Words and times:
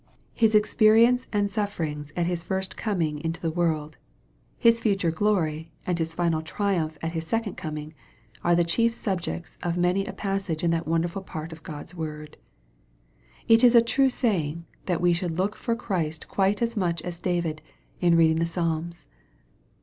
His 0.33 0.55
experience 0.55 1.27
and 1.31 1.47
sufferings 1.47 2.11
at 2.15 2.25
His 2.25 2.41
first 2.41 2.75
coming 2.75 3.19
into 3.19 3.39
the 3.39 3.51
world 3.51 3.97
His 4.57 4.81
future 4.81 5.11
glory, 5.11 5.71
and 5.85 5.99
His 5.99 6.15
final 6.15 6.41
triumph 6.41 6.97
at 7.03 7.11
His 7.11 7.27
second 7.27 7.55
coming 7.55 7.93
are 8.43 8.55
the 8.55 8.63
chief 8.63 8.95
subjects 8.95 9.59
of 9.61 9.77
many 9.77 10.03
a 10.07 10.11
passage 10.11 10.63
in 10.63 10.71
that 10.71 10.87
wonderful 10.87 11.21
part 11.21 11.51
of 11.51 11.61
Gfod's 11.61 11.93
word. 11.93 12.39
It 13.47 13.63
is 13.63 13.75
a 13.75 13.81
true 13.83 14.09
raying, 14.23 14.65
that 14.87 15.01
we 15.01 15.13
should 15.13 15.37
look 15.37 15.55
for 15.55 15.75
Christ 15.75 16.27
quite 16.27 16.63
as 16.63 16.75
much 16.75 17.03
as 17.03 17.19
David, 17.19 17.61
in 17.99 18.17
reading 18.17 18.37
the 18.37 18.47
Psalms. 18.47 19.05